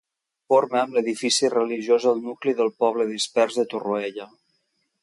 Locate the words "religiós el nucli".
1.55-2.57